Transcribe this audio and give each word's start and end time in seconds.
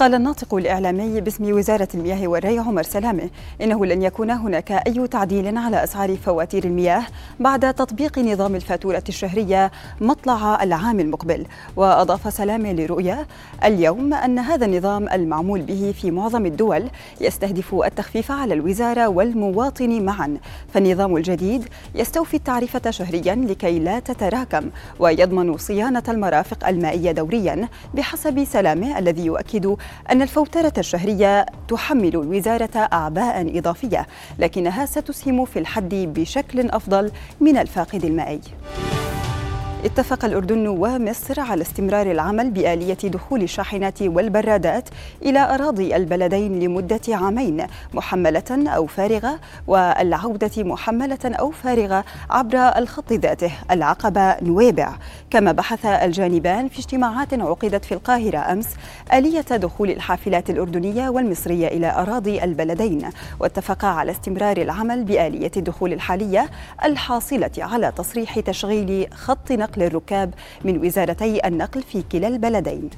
قال 0.00 0.14
الناطق 0.14 0.54
الإعلامي 0.54 1.20
باسم 1.20 1.52
وزارة 1.52 1.88
المياه 1.94 2.28
والري 2.28 2.58
عمر 2.58 2.82
سلامة 2.82 3.30
إنه 3.62 3.86
لن 3.86 4.02
يكون 4.02 4.30
هناك 4.30 4.72
أي 4.72 5.08
تعديل 5.08 5.58
على 5.58 5.84
أسعار 5.84 6.16
فواتير 6.16 6.64
المياه 6.64 7.02
بعد 7.40 7.74
تطبيق 7.74 8.18
نظام 8.18 8.54
الفاتورة 8.54 9.02
الشهرية 9.08 9.70
مطلع 10.00 10.62
العام 10.62 11.00
المقبل. 11.00 11.46
وأضاف 11.76 12.34
سلامة 12.34 12.72
لرؤيا 12.72 13.26
اليوم 13.64 14.14
أن 14.14 14.38
هذا 14.38 14.66
النظام 14.66 15.08
المعمول 15.08 15.60
به 15.62 15.94
في 16.00 16.10
معظم 16.10 16.46
الدول 16.46 16.90
يستهدف 17.20 17.74
التخفيف 17.74 18.32
على 18.32 18.54
الوزارة 18.54 19.08
والمواطن 19.08 20.04
معا. 20.04 20.36
فالنظام 20.74 21.16
الجديد 21.16 21.64
يستوفي 21.94 22.34
التعرفة 22.34 22.90
شهريا 22.90 23.34
لكي 23.34 23.78
لا 23.78 23.98
تتراكم 23.98 24.70
ويضمن 24.98 25.56
صيانة 25.56 26.02
المرافق 26.08 26.68
المائية 26.68 27.12
دوريا 27.12 27.68
بحسب 27.94 28.44
سلامة 28.44 28.98
الذي 28.98 29.24
يؤكد 29.24 29.76
أن 30.10 30.22
الفوترة 30.22 30.72
الشهرية 30.78 31.46
تحمل 31.68 32.08
الوزارة 32.08 32.88
أعباء 32.92 33.58
إضافية 33.58 34.06
لكنها 34.38 34.86
ستسهم 34.86 35.44
في 35.44 35.58
الحد 35.58 35.94
بشكل 35.94 36.70
أفضل 36.70 37.10
من 37.40 37.56
الفاقد 37.56 38.04
المائي. 38.04 38.40
اتفق 39.84 40.24
الأردن 40.24 40.66
ومصر 40.68 41.40
على 41.40 41.62
استمرار 41.62 42.10
العمل 42.10 42.50
بآلية 42.50 42.94
دخول 42.94 43.42
الشاحنات 43.42 44.02
والبرادات 44.02 44.88
إلى 45.22 45.54
أراضي 45.54 45.96
البلدين 45.96 46.60
لمدة 46.60 47.00
عامين 47.08 47.66
محملة 47.94 48.42
أو 48.50 48.86
فارغة 48.86 49.38
والعودة 49.66 50.50
محملة 50.64 51.18
أو 51.24 51.50
فارغة 51.50 52.04
عبر 52.30 52.58
الخط 52.58 53.12
ذاته 53.12 53.52
العقبة 53.70 54.36
نويبع. 54.42 54.92
كما 55.30 55.52
بحث 55.52 55.86
الجانبان 55.86 56.68
في 56.68 56.78
اجتماعات 56.78 57.34
عقدت 57.34 57.84
في 57.84 57.92
القاهرة 57.92 58.38
أمس 58.52 58.68
آلية 59.12 59.40
دخول 59.40 59.90
الحافلات 59.90 60.50
الأردنية 60.50 61.08
والمصرية 61.08 61.68
إلى 61.68 61.92
أراضي 61.92 62.44
البلدين. 62.44 63.10
واتفقا 63.40 63.88
على 63.88 64.10
استمرار 64.12 64.56
العمل 64.56 65.04
بآلية 65.04 65.50
الدخول 65.56 65.92
الحالية 65.92 66.50
الحاصلة 66.84 67.50
على 67.58 67.92
تصريح 67.96 68.40
تشغيل 68.40 69.06
خط 69.14 69.52
نقل 69.52 69.69
نقل 69.70 69.82
الركاب 69.82 70.34
من 70.64 70.86
وزارتي 70.86 71.46
النقل 71.46 71.82
في 71.82 72.02
كلا 72.12 72.28
البلدين. 72.28 72.90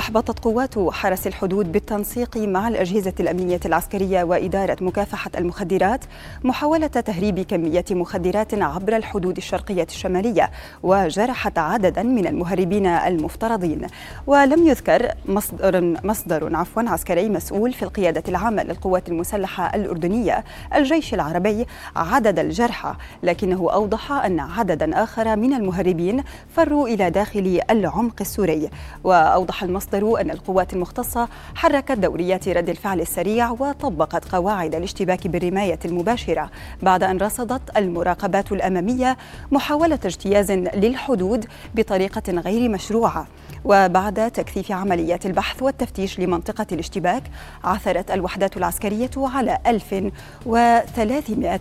أحبطت 0.00 0.38
قوات 0.38 0.78
حرس 0.78 1.26
الحدود 1.26 1.72
بالتنسيق 1.72 2.36
مع 2.36 2.68
الأجهزة 2.68 3.12
الأمنية 3.20 3.60
العسكرية 3.64 4.22
وإدارة 4.22 4.76
مكافحة 4.80 5.30
المخدرات 5.38 6.04
محاولة 6.44 6.86
تهريب 6.86 7.40
كمية 7.40 7.84
مخدرات 7.90 8.54
عبر 8.54 8.96
الحدود 8.96 9.36
الشرقية 9.36 9.86
الشمالية 9.90 10.50
وجرحت 10.82 11.58
عددا 11.58 12.02
من 12.02 12.26
المهربين 12.26 12.86
المفترضين. 12.86 13.86
ولم 14.26 14.66
يذكر 14.66 15.12
مصدر 15.26 15.96
مصدر 16.04 16.56
عفوا 16.56 16.82
عسكري 16.86 17.28
مسؤول 17.28 17.72
في 17.72 17.82
القيادة 17.82 18.22
العامة 18.28 18.62
للقوات 18.62 19.08
المسلحة 19.08 19.74
الأردنية 19.74 20.44
الجيش 20.74 21.14
العربي 21.14 21.66
عدد 21.96 22.38
الجرحى 22.38 22.94
لكنه 23.22 23.72
أوضح 23.72 24.12
أن 24.12 24.40
عددا 24.40 25.02
آخر 25.02 25.36
من 25.36 25.54
المهربين 25.54 26.22
فروا 26.56 26.88
إلى 26.88 27.10
داخل 27.10 27.60
العمق 27.70 28.16
السوري. 28.20 28.70
وأوضح 29.04 29.62
المصدر 29.62 29.89
المصدر 29.94 30.20
أن 30.20 30.30
القوات 30.30 30.72
المختصة 30.72 31.28
حركت 31.54 31.92
دوريات 31.92 32.48
رد 32.48 32.68
الفعل 32.68 33.00
السريع 33.00 33.50
وطبقت 33.50 34.24
قواعد 34.32 34.74
الاشتباك 34.74 35.26
بالرماية 35.26 35.78
المباشرة 35.84 36.50
بعد 36.82 37.02
أن 37.02 37.18
رصدت 37.18 37.76
المراقبات 37.76 38.52
الأمامية 38.52 39.16
محاولة 39.50 39.98
اجتياز 40.04 40.52
للحدود 40.52 41.46
بطريقة 41.74 42.32
غير 42.32 42.68
مشروعة. 42.68 43.26
وبعد 43.64 44.30
تكثيف 44.30 44.72
عمليات 44.72 45.26
البحث 45.26 45.62
والتفتيش 45.62 46.20
لمنطقة 46.20 46.66
الاشتباك 46.72 47.22
عثرت 47.64 48.10
الوحدات 48.10 48.56
العسكرية 48.56 49.10
على 49.16 49.58
1300 49.66 51.60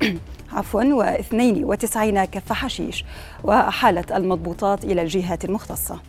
عفوا 0.56 0.82
و92 0.82 2.24
كف 2.24 2.52
حشيش 2.52 3.04
وأحالت 3.44 4.12
المضبوطات 4.12 4.84
إلى 4.84 5.02
الجهات 5.02 5.44
المختصة. 5.44 6.00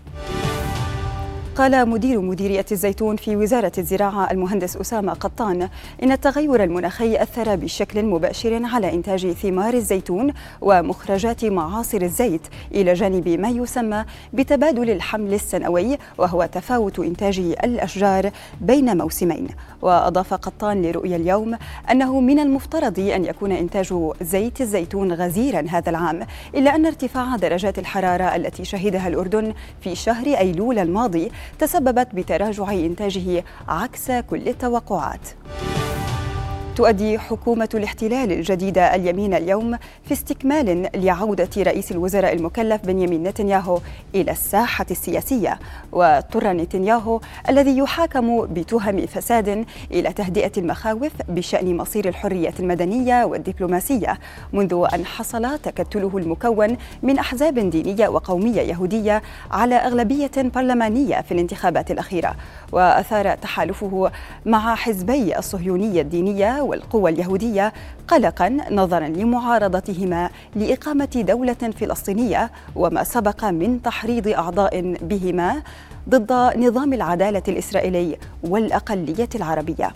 قال 1.55 1.89
مدير 1.89 2.21
مديرية 2.21 2.65
الزيتون 2.71 3.15
في 3.15 3.35
وزارة 3.35 3.71
الزراعة 3.77 4.31
المهندس 4.31 4.77
أسامة 4.77 5.13
قطان 5.13 5.69
إن 6.03 6.11
التغير 6.11 6.63
المناخي 6.63 7.21
أثر 7.21 7.55
بشكل 7.55 8.05
مباشر 8.05 8.65
على 8.65 8.93
إنتاج 8.93 9.31
ثمار 9.31 9.73
الزيتون 9.73 10.33
ومخرجات 10.61 11.45
معاصر 11.45 12.01
الزيت 12.01 12.41
إلى 12.71 12.93
جانب 12.93 13.29
ما 13.29 13.49
يسمى 13.49 14.05
بتبادل 14.33 14.89
الحمل 14.89 15.33
السنوي 15.33 15.97
وهو 16.17 16.49
تفاوت 16.51 16.99
إنتاج 16.99 17.39
الأشجار 17.39 18.31
بين 18.61 18.97
موسمين. 18.97 19.47
وأضاف 19.81 20.33
قطان 20.33 20.81
لرؤيا 20.81 21.15
اليوم 21.15 21.57
أنه 21.91 22.19
من 22.19 22.39
المفترض 22.39 22.99
أن 22.99 23.25
يكون 23.25 23.51
إنتاج 23.51 23.93
زيت 24.21 24.61
الزيتون 24.61 25.13
غزيرا 25.13 25.65
هذا 25.69 25.89
العام 25.89 26.27
إلا 26.55 26.75
أن 26.75 26.85
ارتفاع 26.85 27.35
درجات 27.35 27.79
الحرارة 27.79 28.35
التي 28.35 28.65
شهدها 28.65 29.07
الأردن 29.07 29.53
في 29.81 29.95
شهر 29.95 30.25
أيلول 30.27 30.79
الماضي 30.79 31.31
تسببت 31.59 32.07
بتراجع 32.15 32.71
إنتاجه 32.71 33.43
عكس 33.67 34.11
كل 34.11 34.47
التوقعات. 34.47 35.27
تؤدي 36.75 37.19
حكومة 37.19 37.69
الاحتلال 37.73 38.31
الجديدة 38.31 38.95
اليمين 38.95 39.33
اليوم 39.33 39.77
في 40.05 40.11
استكمال 40.13 40.89
لعودة 40.95 41.49
رئيس 41.57 41.91
الوزراء 41.91 42.33
المكلف 42.33 42.81
بنيامين 42.85 43.23
نتنياهو 43.23 43.79
إلى 44.15 44.31
الساحة 44.31 44.85
السياسية. 44.91 45.59
واضطر 45.91 46.53
نتنياهو 46.53 47.19
الذي 47.49 47.77
يحاكم 47.77 48.45
بتهم 48.45 49.05
فساد 49.05 49.65
إلى 49.91 50.13
تهدئة 50.13 50.51
المخاوف 50.57 51.11
بشأن 51.29 51.77
مصير 51.77 52.07
الحرية 52.07 52.53
المدنية 52.59 53.23
والدبلوماسية 53.25 54.19
منذ 54.53 54.85
أن 54.93 55.05
حصل 55.05 55.59
تكتله 55.59 56.17
المكون 56.17 56.77
من 57.03 57.19
أحزاب 57.19 57.59
دينية 57.69 58.07
وقومية 58.07 58.61
يهودية 58.61 59.21
على 59.51 59.75
أغلبية 59.75 60.31
برلمانية 60.37 61.21
في 61.21 61.31
الانتخابات 61.31 61.91
الأخيرة. 61.91 62.35
وأثار 62.71 63.35
تحالفه 63.35 64.11
مع 64.45 64.75
حزبي 64.75 65.37
الصهيونية 65.37 66.01
الدينية 66.01 66.60
والقوى 66.61 67.11
اليهودية 67.11 67.73
قلقا 68.07 68.57
نظرا 68.71 69.07
لمعارضتهما 69.07 70.29
لإقامة 70.55 71.23
دولة 71.27 71.53
فلسطينية 71.79 72.51
وما 72.75 73.03
سبق 73.03 73.45
من 73.45 73.81
تحريض 73.81 74.27
أعضاء 74.27 74.95
بهما 75.01 75.63
ضد 76.09 76.31
نظام 76.57 76.93
العدالة 76.93 77.43
الإسرائيلي 77.47 78.17
والأقلية 78.43 79.29
العربية. 79.35 79.93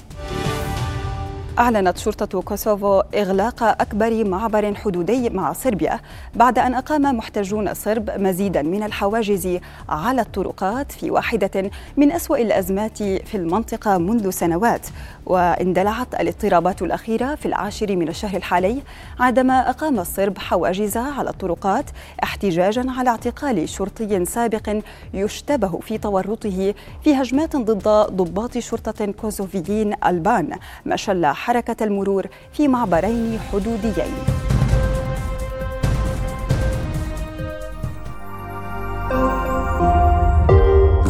أعلنت 1.59 1.97
شرطة 1.97 2.41
كوسوفو 2.41 2.99
إغلاق 2.99 3.63
أكبر 3.63 4.23
معبر 4.23 4.75
حدودي 4.75 5.29
مع 5.29 5.53
صربيا 5.53 5.99
بعد 6.35 6.59
أن 6.59 6.73
أقام 6.73 7.01
محتجون 7.01 7.73
صرب 7.73 8.09
مزيدا 8.09 8.61
من 8.61 8.83
الحواجز 8.83 9.59
على 9.89 10.21
الطرقات 10.21 10.91
في 10.91 11.11
واحدة 11.11 11.71
من 11.97 12.11
أسوأ 12.11 12.37
الأزمات 12.37 12.97
في 13.03 13.35
المنطقة 13.35 13.97
منذ 13.97 14.29
سنوات 14.29 14.87
واندلعت 15.25 16.15
الاضطرابات 16.15 16.81
الأخيرة 16.81 17.35
في 17.35 17.45
العاشر 17.45 17.95
من 17.95 18.07
الشهر 18.07 18.37
الحالي 18.37 18.81
عندما 19.19 19.69
أقام 19.69 19.99
الصرب 19.99 20.37
حواجز 20.37 20.97
على 20.97 21.29
الطرقات 21.29 21.85
احتجاجا 22.23 22.85
على 22.91 23.09
اعتقال 23.09 23.69
شرطي 23.69 24.25
سابق 24.25 24.75
يشتبه 25.13 25.79
في 25.79 25.97
تورطه 25.97 26.73
في 27.03 27.13
هجمات 27.15 27.55
ضد 27.55 27.87
ضباط 28.15 28.57
شرطة 28.57 29.05
كوسوفيين 29.05 29.93
ألبان 30.05 30.49
ما 30.85 30.95
شل 30.95 31.25
حركة 31.45 31.83
المرور 31.83 32.27
في 32.53 32.67
معبرين 32.67 33.39
حدوديين. 33.39 34.13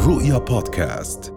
رؤيا 0.08 0.38
بودكاست. 0.38 1.35